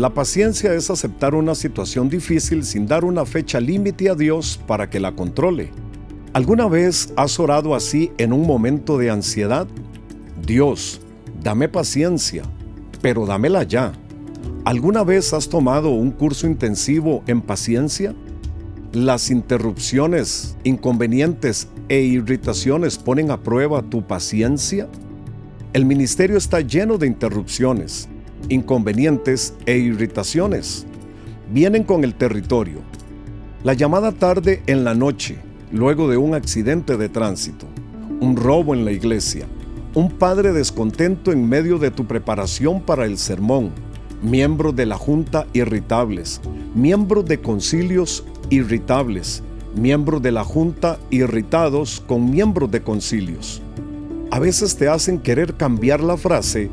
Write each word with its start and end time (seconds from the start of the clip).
La 0.00 0.14
paciencia 0.14 0.72
es 0.72 0.88
aceptar 0.88 1.34
una 1.34 1.54
situación 1.54 2.08
difícil 2.08 2.64
sin 2.64 2.86
dar 2.86 3.04
una 3.04 3.26
fecha 3.26 3.60
límite 3.60 4.08
a 4.08 4.14
Dios 4.14 4.58
para 4.66 4.88
que 4.88 4.98
la 4.98 5.14
controle. 5.14 5.72
¿Alguna 6.32 6.68
vez 6.68 7.12
has 7.16 7.38
orado 7.38 7.74
así 7.74 8.10
en 8.16 8.32
un 8.32 8.46
momento 8.46 8.96
de 8.96 9.10
ansiedad? 9.10 9.68
Dios, 10.40 11.02
dame 11.42 11.68
paciencia, 11.68 12.44
pero 13.02 13.26
dámela 13.26 13.62
ya. 13.64 13.92
¿Alguna 14.64 15.04
vez 15.04 15.34
has 15.34 15.50
tomado 15.50 15.90
un 15.90 16.12
curso 16.12 16.46
intensivo 16.46 17.22
en 17.26 17.42
paciencia? 17.42 18.14
Las 18.94 19.30
interrupciones, 19.30 20.56
inconvenientes 20.64 21.68
e 21.90 22.00
irritaciones 22.00 22.96
ponen 22.96 23.30
a 23.30 23.42
prueba 23.42 23.82
tu 23.82 24.06
paciencia. 24.06 24.88
El 25.74 25.84
ministerio 25.84 26.38
está 26.38 26.62
lleno 26.62 26.96
de 26.96 27.06
interrupciones, 27.06 28.08
inconvenientes 28.48 29.54
e 29.66 29.78
irritaciones. 29.78 30.86
Vienen 31.52 31.84
con 31.84 32.04
el 32.04 32.14
territorio. 32.14 32.78
La 33.64 33.74
llamada 33.74 34.12
tarde 34.12 34.62
en 34.66 34.84
la 34.84 34.94
noche, 34.94 35.38
luego 35.72 36.08
de 36.08 36.16
un 36.16 36.34
accidente 36.34 36.96
de 36.96 37.08
tránsito, 37.08 37.66
un 38.20 38.36
robo 38.36 38.74
en 38.74 38.84
la 38.84 38.92
iglesia, 38.92 39.46
un 39.94 40.10
padre 40.10 40.52
descontento 40.52 41.32
en 41.32 41.48
medio 41.48 41.78
de 41.78 41.90
tu 41.90 42.06
preparación 42.06 42.80
para 42.80 43.04
el 43.04 43.18
sermón, 43.18 43.70
miembros 44.22 44.76
de 44.76 44.86
la 44.86 44.96
junta 44.96 45.46
irritables, 45.52 46.40
miembros 46.74 47.24
de 47.24 47.40
concilios 47.40 48.24
irritables, 48.50 49.42
miembros 49.74 50.22
de 50.22 50.32
la 50.32 50.44
junta 50.44 50.98
irritados 51.10 52.02
con 52.06 52.30
miembros 52.30 52.70
de 52.70 52.82
concilios. 52.82 53.62
A 54.30 54.38
veces 54.38 54.76
te 54.76 54.88
hacen 54.88 55.18
querer 55.18 55.54
cambiar 55.54 56.00
la 56.00 56.16
frase 56.16 56.70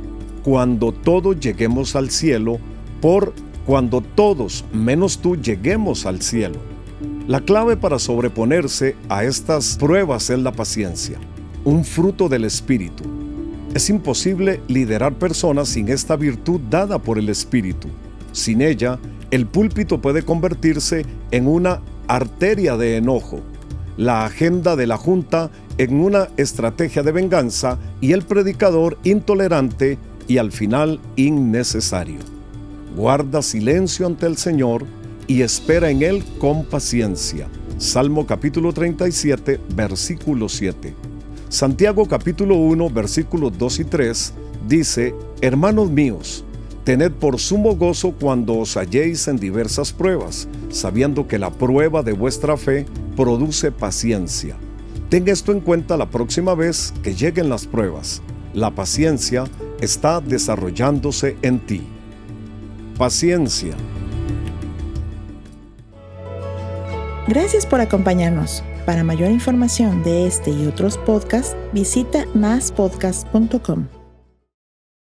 cuando 0.48 0.94
todos 0.94 1.38
lleguemos 1.42 1.98
al 1.98 2.10
cielo 2.10 2.58
por 3.02 3.34
cuando 3.66 4.00
todos 4.00 4.64
menos 4.72 5.18
tú 5.18 5.36
lleguemos 5.36 6.06
al 6.06 6.22
cielo. 6.22 6.58
La 7.28 7.42
clave 7.42 7.76
para 7.76 8.00
sobreponerse 8.00 8.96
a 9.10 9.26
estas 9.26 9.76
pruebas 9.76 10.30
es 10.30 10.40
la 10.40 10.54
paciencia, 10.54 11.20
un 11.66 11.84
fruto 11.84 12.30
del 12.30 12.46
Espíritu. 12.46 13.04
Es 13.74 13.90
imposible 13.90 14.62
liderar 14.70 15.16
personas 15.16 15.68
sin 15.68 15.90
esta 15.90 16.16
virtud 16.16 16.62
dada 16.70 16.98
por 16.98 17.20
el 17.20 17.28
Espíritu. 17.28 17.90
Sin 18.32 18.62
ella, 18.62 19.00
el 19.32 19.48
púlpito 19.48 20.00
puede 20.00 20.22
convertirse 20.24 21.06
en 21.32 21.46
una 21.50 21.82
arteria 22.08 22.78
de 22.78 22.96
enojo, 22.96 23.42
la 23.98 24.24
agenda 24.24 24.78
de 24.78 24.88
la 24.88 24.96
Junta 24.96 25.52
en 25.78 26.00
una 26.00 26.30
estrategia 26.38 27.04
de 27.04 27.12
venganza 27.12 27.78
y 28.00 28.14
el 28.14 28.22
predicador 28.22 28.98
intolerante 29.04 29.98
y 30.28 30.38
al 30.38 30.52
final 30.52 31.00
innecesario. 31.16 32.20
Guarda 32.96 33.42
silencio 33.42 34.06
ante 34.08 34.26
el 34.26 34.38
Señor 34.38 34.86
y 35.28 35.42
espera 35.42 35.90
en 35.90 36.04
Él 36.04 36.24
con 36.40 36.66
paciencia. 36.66 37.48
Salmo 37.78 38.26
capítulo 38.26 38.74
37, 38.74 39.60
versículo 39.76 40.50
7. 40.50 40.94
Santiago 41.50 42.06
capítulo 42.08 42.56
1, 42.56 42.90
versículos 42.90 43.58
2 43.58 43.80
y 43.80 43.84
3 43.86 44.34
dice, 44.68 45.16
Hermanos 45.42 45.90
míos, 45.92 46.44
tened 46.84 47.12
por 47.12 47.40
sumo 47.40 47.76
gozo 47.76 48.12
cuando 48.12 48.58
os 48.58 48.76
halléis 48.78 49.28
en 49.28 49.38
diversas 49.38 49.94
pruebas, 49.94 50.48
sabiendo 50.70 51.28
que 51.28 51.38
la 51.38 51.52
prueba 51.52 52.04
de 52.04 52.14
vuestra 52.14 52.58
fe 52.58 52.86
produce 53.16 53.72
paciencia. 53.72 54.58
Ten 55.10 55.28
esto 55.28 55.52
en 55.52 55.62
cuenta 55.62 55.96
la 55.96 56.10
próxima 56.10 56.54
vez 56.54 56.94
que 57.04 57.16
lleguen 57.16 57.50
las 57.50 57.66
pruebas. 57.66 58.22
La 58.54 58.72
paciencia 58.72 59.46
está 59.82 60.22
desarrollándose 60.22 61.38
en 61.42 61.60
ti. 61.60 61.82
Paciencia. 62.98 63.76
Gracias 67.28 67.66
por 67.66 67.82
acompañarnos. 67.82 68.64
Para 68.86 69.04
mayor 69.04 69.32
información 69.32 70.02
de 70.04 70.28
este 70.28 70.50
y 70.50 70.66
otros 70.66 70.98
podcasts, 70.98 71.58
visita 71.74 72.26
maspodcast.com. 72.34 73.97